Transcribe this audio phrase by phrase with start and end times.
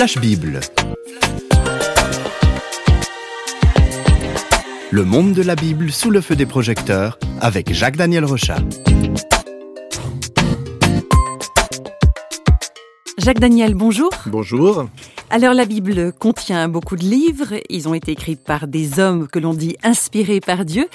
[0.00, 0.60] Flash Bible.
[4.90, 8.60] Le monde de la Bible sous le feu des projecteurs avec Jacques-Daniel Rochat.
[13.18, 14.08] Jacques Daniel, bonjour.
[14.24, 14.88] Bonjour.
[15.32, 19.38] Alors la Bible contient beaucoup de livres, ils ont été écrits par des hommes que
[19.38, 20.88] l'on dit inspirés par Dieu.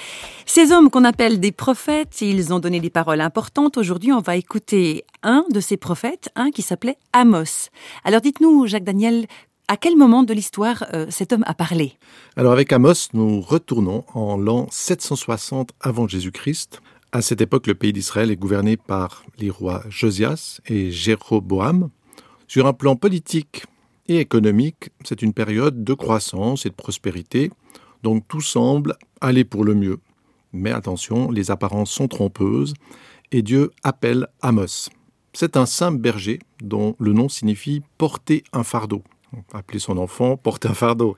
[0.44, 3.78] Ces hommes qu'on appelle des prophètes, ils ont donné des paroles importantes.
[3.78, 7.70] Aujourd'hui, on va écouter un de ces prophètes, un qui s'appelait Amos.
[8.04, 9.26] Alors dites-nous, Jacques Daniel,
[9.68, 11.94] à quel moment de l'histoire euh, cet homme a parlé?
[12.36, 16.82] Alors avec Amos, nous retournons en l'an 760 avant Jésus-Christ.
[17.12, 21.88] À cette époque, le pays d'Israël est gouverné par les rois Josias et Jéroboam.
[22.48, 23.64] Sur un plan politique,
[24.08, 27.50] et économique, c'est une période de croissance et de prospérité,
[28.02, 29.98] donc tout semble aller pour le mieux.
[30.52, 32.74] Mais attention, les apparences sont trompeuses,
[33.32, 34.88] et Dieu appelle Amos.
[35.32, 39.02] C'est un simple berger dont le nom signifie porter un fardeau.
[39.52, 41.16] Appeler son enfant porter un fardeau.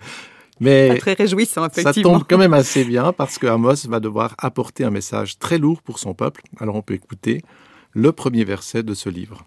[0.61, 2.15] Mais très réjouissant, effectivement.
[2.15, 5.59] Ça tombe quand même assez bien parce que Amos va devoir apporter un message très
[5.59, 6.43] lourd pour son peuple.
[6.59, 7.43] Alors on peut écouter
[7.93, 9.45] le premier verset de ce livre.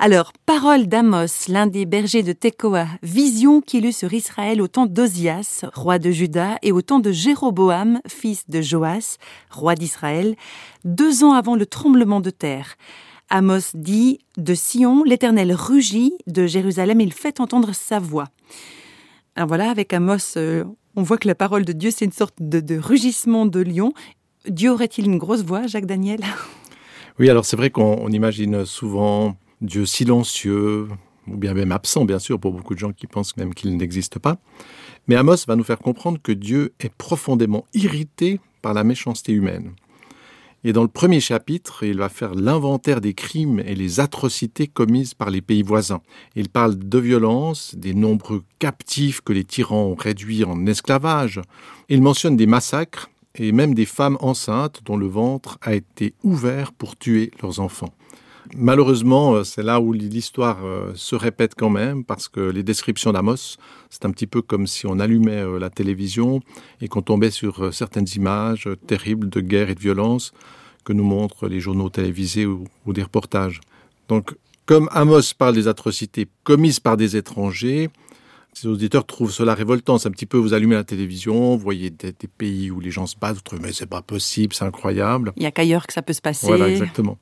[0.00, 4.86] Alors, parole d'Amos, l'un des bergers de Tekoa, vision qu'il eut sur Israël au temps
[4.86, 9.16] d'Ozias, roi de Juda, et au temps de Jéroboam, fils de Joas,
[9.50, 10.36] roi d'Israël,
[10.84, 12.76] deux ans avant le tremblement de terre.
[13.28, 18.28] Amos dit De Sion, l'Éternel rugit, de Jérusalem, il fait entendre sa voix.
[19.34, 20.62] Alors voilà, avec Amos, euh,
[20.94, 23.92] on voit que la parole de Dieu, c'est une sorte de, de rugissement de lion.
[24.46, 26.20] Dieu aurait-il une grosse voix, Jacques Daniel?
[27.18, 30.88] Oui, alors c'est vrai qu'on imagine souvent Dieu silencieux,
[31.26, 34.18] ou bien même absent, bien sûr, pour beaucoup de gens qui pensent même qu'il n'existe
[34.18, 34.38] pas.
[35.06, 39.72] Mais Amos va nous faire comprendre que Dieu est profondément irrité par la méchanceté humaine.
[40.64, 45.14] Et dans le premier chapitre, il va faire l'inventaire des crimes et les atrocités commises
[45.14, 46.00] par les pays voisins.
[46.34, 51.40] Il parle de violence, des nombreux captifs que les tyrans ont réduits en esclavage.
[51.88, 56.72] Il mentionne des massacres et même des femmes enceintes dont le ventre a été ouvert
[56.72, 57.94] pour tuer leurs enfants.
[58.56, 63.12] Malheureusement, euh, c'est là où l'histoire euh, se répète quand même, parce que les descriptions
[63.12, 63.56] d'Amos,
[63.90, 66.40] c'est un petit peu comme si on allumait euh, la télévision
[66.80, 70.32] et qu'on tombait sur certaines images terribles de guerre et de violence
[70.84, 73.60] que nous montrent les journaux télévisés ou, ou des reportages.
[74.08, 74.34] Donc,
[74.64, 77.90] comme Amos parle des atrocités commises par des étrangers,
[78.58, 79.98] ces auditeurs trouvent cela révoltant.
[79.98, 83.06] C'est un petit peu, vous allumez la télévision, vous voyez des, pays où les gens
[83.06, 85.32] se battent, vous trouvez, mais c'est pas possible, c'est incroyable.
[85.36, 86.46] Il n'y a qu'ailleurs que ça peut se passer.
[86.46, 87.18] Voilà, exactement.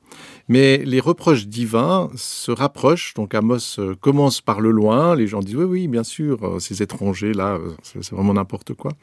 [0.47, 3.13] Mais les reproches divins se rapprochent.
[3.13, 5.15] Donc Amos euh, commence par le loin.
[5.15, 8.93] Les gens disent, oui, oui, bien sûr, euh, ces étrangers-là, euh, c'est vraiment n'importe quoi.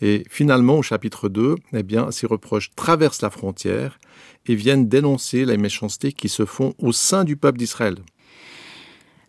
[0.00, 3.98] Et finalement, au chapitre 2, eh bien, ces reproches traversent la frontière
[4.46, 7.96] et viennent dénoncer les méchancetés qui se font au sein du peuple d'Israël.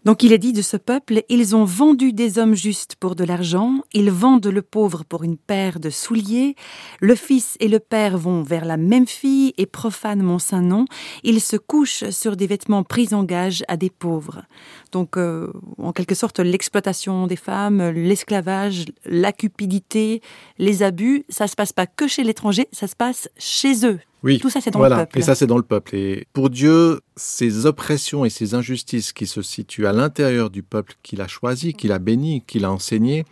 [0.05, 3.23] Donc il est dit de ce peuple, ils ont vendu des hommes justes pour de
[3.23, 6.55] l'argent, ils vendent le pauvre pour une paire de souliers,
[6.99, 10.85] le fils et le père vont vers la même fille et profanent mon saint nom,
[11.23, 14.43] ils se couchent sur des vêtements pris en gage à des pauvres.
[14.91, 20.21] Donc euh, en quelque sorte l'exploitation des femmes, l'esclavage, la cupidité,
[20.57, 23.99] les abus, ça se passe pas que chez l'étranger, ça se passe chez eux.
[24.23, 25.19] Oui, tout ça c'est dans le peuple.
[25.19, 25.95] Et ça c'est dans le peuple.
[25.95, 30.93] Et pour Dieu, ces oppressions et ces injustices qui se situent à l'intérieur du peuple
[31.03, 33.25] qu'il a choisi, qu'il a béni, qu'il a enseigné,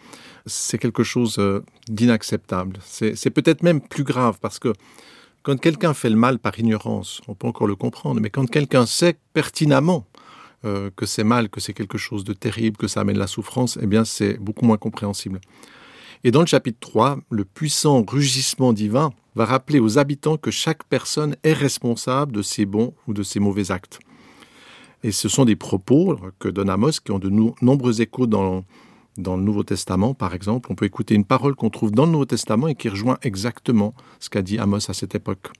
[0.45, 2.77] c'est quelque chose euh, d'inacceptable.
[2.83, 4.73] C'est peut-être même plus grave parce que
[5.43, 8.85] quand quelqu'un fait le mal par ignorance, on peut encore le comprendre, mais quand quelqu'un
[8.85, 10.05] sait pertinemment
[10.65, 13.79] euh, que c'est mal, que c'est quelque chose de terrible, que ça amène la souffrance,
[13.81, 15.39] eh bien c'est beaucoup moins compréhensible.
[16.23, 20.83] Et dans le chapitre 3, le puissant rugissement divin va rappeler aux habitants que chaque
[20.83, 23.99] personne est responsable de ses bons ou de ses mauvais actes.
[25.03, 28.63] Et ce sont des propos que donne Amos qui ont de nombreux échos dans,
[29.17, 30.71] dans le Nouveau Testament, par exemple.
[30.71, 33.93] On peut écouter une parole qu'on trouve dans le Nouveau Testament et qui rejoint exactement
[34.19, 35.51] ce qu'a dit Amos à cette époque.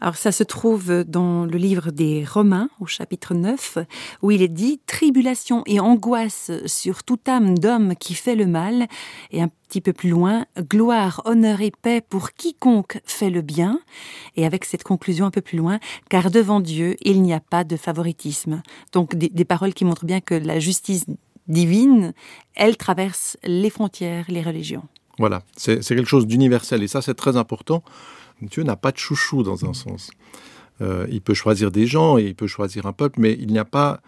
[0.00, 3.78] Alors ça se trouve dans le livre des Romains au chapitre 9
[4.22, 8.86] où il est dit tribulation et angoisse sur toute âme d'homme qui fait le mal
[9.30, 13.80] et un petit peu plus loin gloire, honneur et paix pour quiconque fait le bien
[14.36, 15.78] et avec cette conclusion un peu plus loin
[16.10, 18.62] car devant Dieu il n'y a pas de favoritisme.
[18.92, 21.06] Donc des, des paroles qui montrent bien que la justice
[21.48, 22.12] divine
[22.54, 24.82] elle traverse les frontières, les religions.
[25.18, 26.82] Voilà, c'est quelque chose d'universel.
[26.82, 27.82] Et ça c'est très important
[28.44, 30.10] Dieu n'a pas de chouchou dans un sens.
[30.80, 33.58] Euh, il peut choisir des gens et il peut choisir un peuple, mais il n'y
[33.58, 34.00] a pas.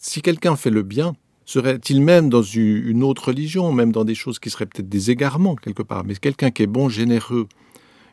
[0.00, 1.14] Si quelqu'un fait le bien,
[1.44, 5.56] serait-il même dans une autre religion, même dans des choses qui seraient peut-être des égarements
[5.56, 7.48] quelque part, mais quelqu'un qui est bon, généreux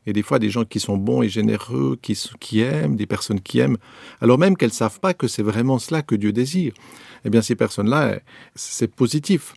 [0.07, 3.39] Et des fois, des gens qui sont bons et généreux, qui, qui aiment, des personnes
[3.39, 3.77] qui aiment,
[4.21, 6.73] alors même qu'elles ne savent pas que c'est vraiment cela que Dieu désire.
[7.25, 8.19] Eh bien, ces personnes-là,
[8.55, 9.53] c'est positif.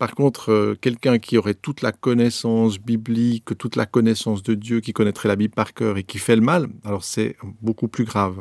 [0.00, 4.80] Par contre, euh, quelqu'un qui aurait toute la connaissance biblique, toute la connaissance de Dieu,
[4.80, 8.04] qui connaîtrait la Bible par cœur et qui fait le mal, alors c'est beaucoup plus
[8.04, 8.40] grave.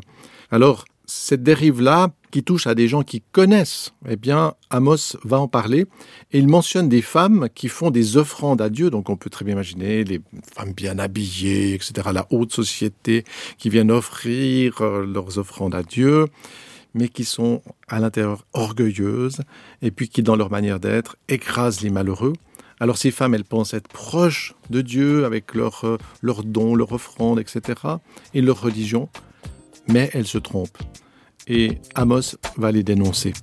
[0.52, 5.50] Alors, cette dérive-là, qui touche à des gens qui connaissent, eh bien, Amos va en
[5.50, 5.86] parler
[6.32, 8.90] et il mentionne des femmes qui font des offrandes à Dieu.
[8.90, 10.22] Donc, on peut très bien imaginer les
[10.56, 13.26] femmes bien habillées, etc., la haute société
[13.58, 16.28] qui viennent offrir euh, leurs offrandes à Dieu,
[16.94, 19.42] mais qui sont à l'intérieur orgueilleuses
[19.82, 22.34] et puis qui, dans leur manière d'être, écrasent les malheureux.
[22.80, 26.94] Alors ces femmes, elles pensent être proches de Dieu avec leurs euh, leur dons, leurs
[26.94, 27.80] offrandes, etc.,
[28.34, 29.10] et leur religion,
[29.88, 30.78] mais elles se trompent.
[31.48, 33.34] Et Amos va les dénoncer.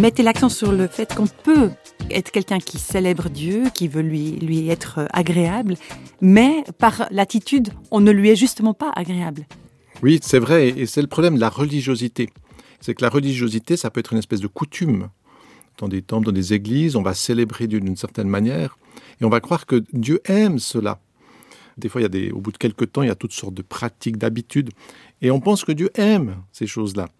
[0.00, 1.70] Mettez l'accent sur le fait qu'on peut
[2.10, 5.74] être quelqu'un qui célèbre Dieu, qui veut lui, lui être agréable,
[6.22, 9.46] mais par l'attitude, on ne lui est justement pas agréable.
[10.02, 12.30] Oui, c'est vrai, et c'est le problème de la religiosité.
[12.80, 15.10] C'est que la religiosité, ça peut être une espèce de coutume
[15.76, 18.78] dans des temples, dans des églises, on va célébrer Dieu d'une certaine manière,
[19.20, 20.98] et on va croire que Dieu aime cela.
[21.76, 23.54] Des fois, il y a au bout de quelques temps, il y a toutes sortes
[23.54, 24.70] de pratiques, d'habitudes,
[25.20, 27.10] et on pense que Dieu aime ces choses-là.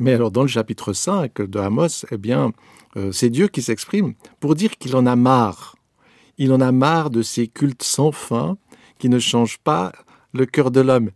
[0.00, 2.52] Mais alors, dans le chapitre 5 de Amos, eh bien,
[2.96, 5.76] euh, c'est Dieu qui s'exprime pour dire qu'il en a marre.
[6.38, 8.56] Il en a marre de ces cultes sans fin
[8.98, 9.92] qui ne changent pas
[10.32, 11.10] le cœur de l'homme.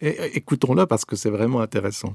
[0.00, 2.14] Écoutons-le parce que c'est vraiment intéressant.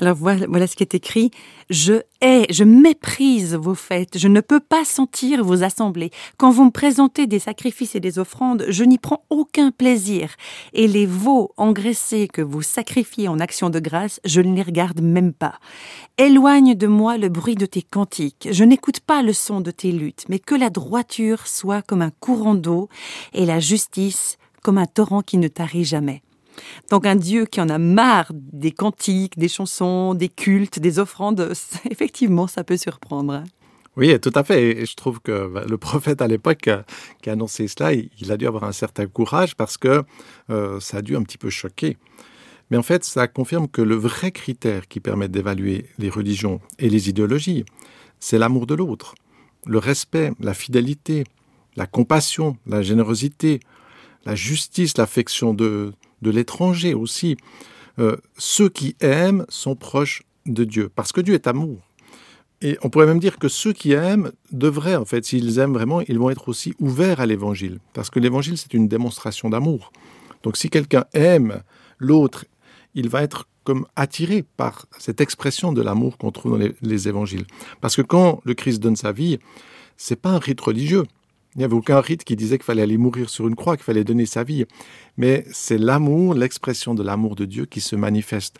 [0.00, 1.30] Alors voilà, ce qui est écrit.
[1.70, 4.16] Je hais, je méprise vos fêtes.
[4.16, 6.10] Je ne peux pas sentir vos assemblées.
[6.36, 10.30] Quand vous me présentez des sacrifices et des offrandes, je n'y prends aucun plaisir.
[10.72, 15.00] Et les veaux engraissés que vous sacrifiez en action de grâce, je ne les regarde
[15.00, 15.58] même pas.
[16.16, 18.48] Éloigne de moi le bruit de tes cantiques.
[18.50, 22.12] Je n'écoute pas le son de tes luttes, mais que la droiture soit comme un
[22.20, 22.88] courant d'eau
[23.32, 26.22] et la justice comme un torrent qui ne tarit jamais.
[26.90, 31.52] Donc un Dieu qui en a marre des cantiques, des chansons, des cultes, des offrandes,
[31.90, 33.44] effectivement, ça peut surprendre.
[33.96, 34.80] Oui, tout à fait.
[34.80, 36.70] Et je trouve que bah, le prophète à l'époque
[37.20, 40.04] qui a annoncé cela, il a dû avoir un certain courage parce que
[40.50, 41.96] euh, ça a dû un petit peu choquer.
[42.70, 46.90] Mais en fait, ça confirme que le vrai critère qui permet d'évaluer les religions et
[46.90, 47.64] les idéologies,
[48.20, 49.14] c'est l'amour de l'autre,
[49.66, 51.24] le respect, la fidélité,
[51.76, 53.60] la compassion, la générosité,
[54.24, 55.92] la justice, l'affection de,
[56.22, 57.36] de l'étranger aussi.
[57.98, 61.78] Euh, ceux qui aiment sont proches de Dieu, parce que Dieu est amour.
[62.60, 66.00] Et on pourrait même dire que ceux qui aiment devraient, en fait, s'ils aiment vraiment,
[66.00, 69.92] ils vont être aussi ouverts à l'évangile, parce que l'évangile, c'est une démonstration d'amour.
[70.42, 71.62] Donc si quelqu'un aime
[71.98, 72.44] l'autre,
[72.94, 77.06] il va être comme attiré par cette expression de l'amour qu'on trouve dans les, les,
[77.06, 77.44] évangiles.
[77.80, 79.38] Parce que quand le Christ donne sa vie,
[79.96, 81.04] c'est pas un rite religieux.
[81.54, 83.84] Il n'y avait aucun rite qui disait qu'il fallait aller mourir sur une croix, qu'il
[83.84, 84.64] fallait donner sa vie.
[85.16, 88.58] Mais c'est l'amour, l'expression de l'amour de Dieu qui se manifeste.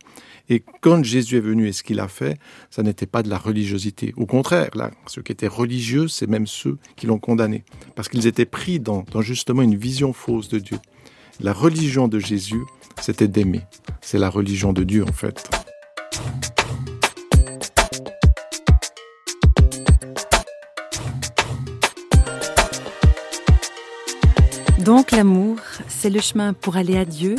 [0.49, 2.39] Et quand Jésus est venu et ce qu'il a fait,
[2.71, 4.15] ça n'était pas de la religiosité.
[4.17, 7.65] Au contraire, là, ceux qui étaient religieux, c'est même ceux qui l'ont condamné.
[7.95, 10.79] Parce qu'ils étaient pris dans, dans justement une vision fausse de Dieu.
[11.41, 12.63] La religion de Jésus,
[13.01, 13.61] c'était d'aimer.
[14.01, 15.49] C'est la religion de Dieu, en fait.
[24.89, 27.37] Donc l'amour, c'est le chemin pour aller à Dieu.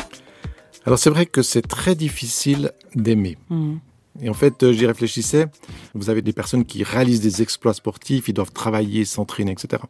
[0.85, 3.39] Alors c'est vrai que c'est très difficile d'aimer.
[3.49, 3.77] Mmh.
[4.21, 5.47] Et en fait, euh, j'y réfléchissais.
[5.95, 9.81] Vous avez des personnes qui réalisent des exploits sportifs, ils doivent travailler, s'entraîner, etc.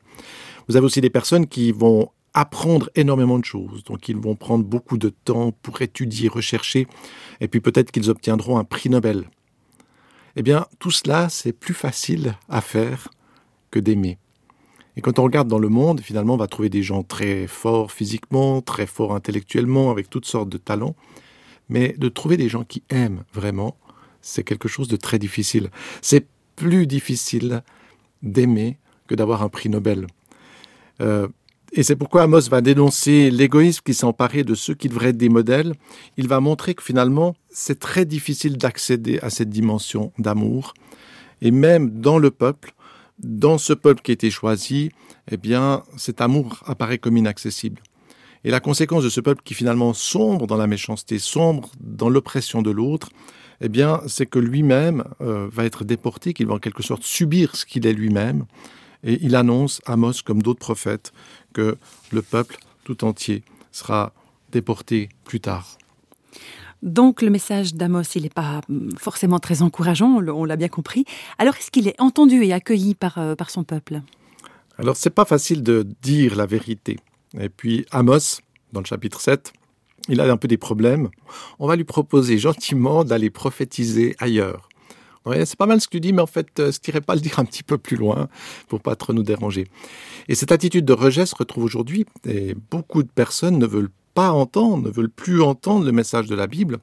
[0.69, 3.83] Vous avez aussi des personnes qui vont apprendre énormément de choses.
[3.83, 6.87] Donc ils vont prendre beaucoup de temps pour étudier, rechercher,
[7.41, 9.25] et puis peut-être qu'ils obtiendront un prix Nobel.
[10.37, 13.09] Eh bien, tout cela, c'est plus facile à faire
[13.69, 14.17] que d'aimer.
[14.97, 17.91] Et quand on regarde dans le monde, finalement, on va trouver des gens très forts
[17.91, 20.95] physiquement, très forts intellectuellement, avec toutes sortes de talents.
[21.69, 23.77] Mais de trouver des gens qui aiment vraiment,
[24.21, 25.69] c'est quelque chose de très difficile.
[26.01, 27.63] C'est plus difficile
[28.23, 28.77] d'aimer
[29.07, 30.07] que d'avoir un prix Nobel.
[31.01, 31.27] Euh,
[31.71, 35.29] et c'est pourquoi Amos va dénoncer l'égoïsme qui s'emparait de ceux qui devraient être des
[35.29, 35.73] modèles.
[36.17, 40.73] Il va montrer que finalement, c'est très difficile d'accéder à cette dimension d'amour.
[41.41, 42.73] Et même dans le peuple,
[43.19, 44.91] dans ce peuple qui a été choisi,
[45.31, 47.81] eh bien, cet amour apparaît comme inaccessible.
[48.43, 52.61] Et la conséquence de ce peuple qui finalement sombre dans la méchanceté, sombre dans l'oppression
[52.61, 53.09] de l'autre,
[53.61, 57.55] eh bien, c'est que lui-même euh, va être déporté, qu'il va en quelque sorte subir
[57.55, 58.45] ce qu'il est lui-même.
[59.03, 61.11] Et il annonce, Amos comme d'autres prophètes,
[61.53, 61.77] que
[62.11, 64.13] le peuple tout entier sera
[64.51, 65.77] déporté plus tard.
[66.81, 71.05] Donc le message d'Amos, il n'est pas hum, forcément très encourageant, on l'a bien compris.
[71.37, 74.01] Alors est-ce qu'il est entendu et accueilli par, euh, par son peuple?
[74.77, 76.97] Alors c'est pas facile de dire la vérité.
[77.39, 78.39] Et puis Amos,
[78.71, 79.51] dans le chapitre 7,
[80.07, 81.09] il a un peu des problèmes.
[81.59, 84.69] On va lui proposer gentiment d'aller prophétiser ailleurs.
[85.45, 87.21] C'est pas mal ce que tu dis, mais en fait, euh, ce tirait pas le
[87.21, 88.29] dire un petit peu plus loin
[88.67, 89.67] pour pas trop nous déranger.
[90.27, 94.31] Et cette attitude de rejet se retrouve aujourd'hui, et beaucoup de personnes ne veulent pas
[94.31, 96.77] entendre, ne veulent plus entendre le message de la Bible.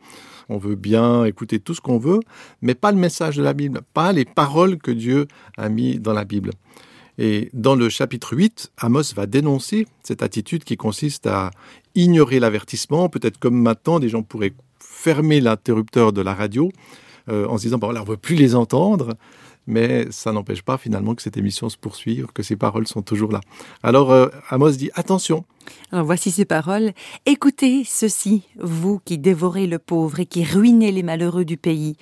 [0.49, 2.21] On veut bien écouter tout ce qu'on veut,
[2.63, 6.13] mais pas le message de la Bible, pas les paroles que Dieu a mis dans
[6.13, 6.51] la Bible.
[7.19, 11.51] Et dans le chapitre 8, Amos va dénoncer cette attitude qui consiste à
[11.95, 13.09] ignorer l'avertissement.
[13.09, 16.71] Peut-être comme maintenant, des gens pourraient fermer l'interrupteur de la radio
[17.29, 19.15] euh, en se disant, bon là, on ne veut plus les entendre
[19.67, 23.33] mais ça n'empêche pas finalement que cette émission se poursuive, que ces paroles sont toujours
[23.33, 23.41] là.
[23.83, 25.45] Alors euh, Amos dit attention.
[25.93, 26.93] Alors voici ces paroles.
[27.27, 31.97] Écoutez ceci, vous qui dévorez le pauvre et qui ruinez les malheureux du pays.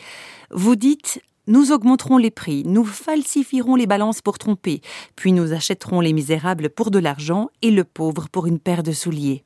[0.51, 4.81] Vous dites nous augmenterons les prix, nous falsifierons les balances pour tromper,
[5.15, 8.93] puis nous achèterons les misérables pour de l'argent et le pauvre pour une paire de
[8.93, 9.45] souliers.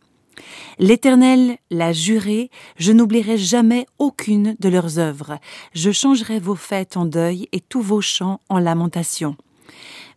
[0.79, 5.39] L'Éternel l'a juré, je n'oublierai jamais aucune de leurs œuvres.
[5.75, 9.37] Je changerai vos fêtes en deuil et tous vos chants en lamentation.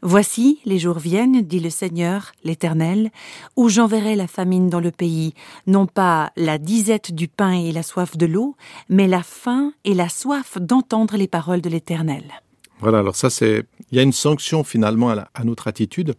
[0.04, 3.12] Voici, les jours viennent, dit le Seigneur, l'Éternel,
[3.56, 5.36] où j'enverrai la famine dans le pays,
[5.68, 8.56] non pas la disette du pain et la soif de l'eau,
[8.90, 12.24] mais la faim et la soif d'entendre les paroles de l'Éternel.
[12.80, 16.16] Voilà, alors ça c'est, il y a une sanction finalement à, à notre attitude.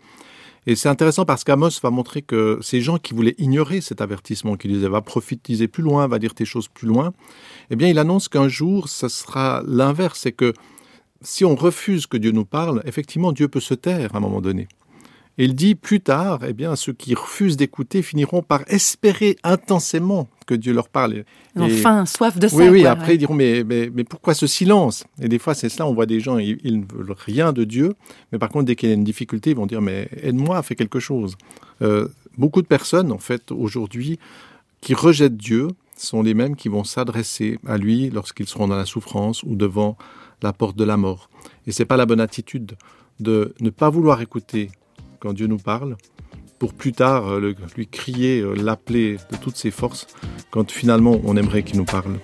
[0.67, 4.57] Et c'est intéressant parce qu'Amos va montrer que ces gens qui voulaient ignorer cet avertissement,
[4.57, 7.13] qui disaient va prophétiser plus loin, va dire tes choses plus loin,
[7.71, 10.53] eh bien il annonce qu'un jour, ce sera l'inverse, c'est que
[11.21, 14.41] si on refuse que Dieu nous parle, effectivement Dieu peut se taire à un moment
[14.41, 14.69] donné.
[15.39, 20.29] Et il dit plus tard, eh bien, ceux qui refusent d'écouter finiront par espérer intensément
[20.53, 21.25] que Dieu leur parle.
[21.59, 22.57] enfin, soif de ça.
[22.57, 25.05] Oui, oui, après ils diront, mais, mais, mais, pourquoi ce silence?
[25.21, 27.95] Et des fois, c'est cela, on voit des gens, ils, ne veulent rien de Dieu,
[28.31, 30.75] mais par contre, dès qu'il y a une difficulté, ils vont dire, mais aide-moi, fais
[30.75, 31.37] quelque chose.
[31.81, 34.19] Euh, beaucoup de personnes, en fait, aujourd'hui,
[34.81, 38.87] qui rejettent Dieu, sont les mêmes qui vont s'adresser à lui lorsqu'ils seront dans la
[38.87, 39.97] souffrance ou devant
[40.43, 41.31] la porte de la mort.
[41.67, 42.73] Et c'est pas la bonne attitude
[43.21, 44.71] de ne pas vouloir écouter
[45.21, 45.97] quand Dieu nous parle,
[46.63, 50.07] pour plus tard euh, lui crier, euh, l'appeler de toutes ses forces,
[50.53, 52.21] quand finalement on aimerait qu'il nous parle.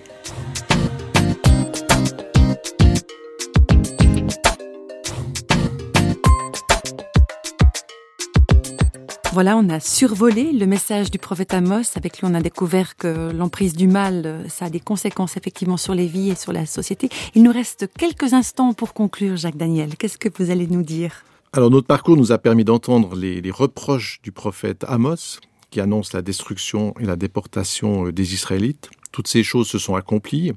[9.33, 11.97] Voilà, on a survolé le message du prophète Amos.
[11.97, 15.75] Avec lui, on a découvert que l'emprise du mal, euh, ça a des conséquences effectivement
[15.75, 17.09] sur les vies et sur la société.
[17.35, 19.97] Il nous reste quelques instants pour conclure, Jacques Daniel.
[19.97, 21.25] Qu'est-ce que vous allez nous dire?
[21.51, 25.39] Alors notre parcours nous a permis d'entendre les, reproches du prophète Amos,
[25.71, 28.89] qui annonce la destruction et la déportation euh, des Israélites.
[29.11, 30.53] Toutes ces choses se sont accomplies.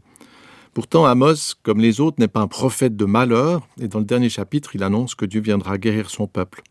[0.74, 4.28] Pourtant, Amos, comme les autres, n'est pas un prophète de malheur, et dans le dernier
[4.28, 6.62] chapitre, il annonce que Dieu viendra guérir son peuple.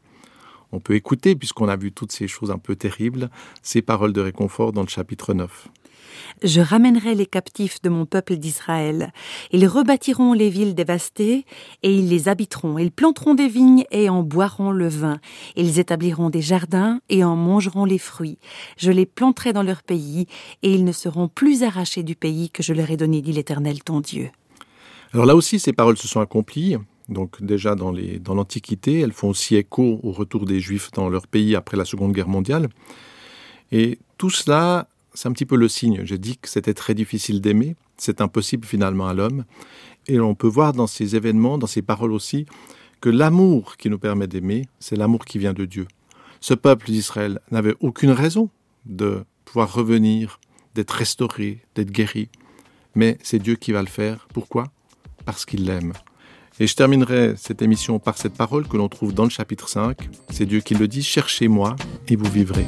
[0.71, 3.31] On peut écouter, puisqu'on a vu toutes ces choses un peu terribles,
[3.63, 5.67] ces paroles de réconfort dans le chapitre 9.
[6.43, 9.13] Je ramènerai les captifs de mon peuple d'Israël.
[9.51, 11.45] Ils rebâtiront les villes dévastées,
[11.83, 12.79] et ils les habiteront.
[12.79, 15.19] Ils planteront des vignes et en boiront le vin.
[15.55, 18.39] Ils établiront des jardins et en mangeront les fruits.
[18.77, 20.25] Je les planterai dans leur pays,
[20.63, 23.83] et ils ne seront plus arrachés du pays que je leur ai donné, dit l'Éternel
[23.83, 24.29] ton Dieu.
[25.13, 26.75] Alors là aussi, ces paroles se sont accomplies.
[27.09, 31.55] Donc déjà dans l'Antiquité, elles font aussi écho au retour des Juifs dans leur pays
[31.55, 32.69] après la Seconde Guerre mondiale.
[33.71, 36.01] Et tout cela c'est un petit peu le signe.
[36.03, 39.45] J'ai dit que c'était très difficile d'aimer, c'est impossible finalement à l'homme.
[40.07, 42.45] Et on peut voir dans ces événements, dans ces paroles aussi,
[43.01, 45.87] que l'amour qui nous permet d'aimer, c'est l'amour qui vient de Dieu.
[46.39, 48.49] Ce peuple d'Israël n'avait aucune raison
[48.85, 50.39] de pouvoir revenir,
[50.75, 52.29] d'être restauré, d'être guéri.
[52.95, 54.27] Mais c'est Dieu qui va le faire.
[54.33, 54.65] Pourquoi?
[55.25, 55.93] Parce qu'il l'aime.
[56.59, 59.97] Et je terminerai cette émission par cette parole que l'on trouve dans le chapitre 5.
[60.29, 61.75] C'est Dieu qui le dit, cherchez-moi
[62.07, 62.67] et vous vivrez.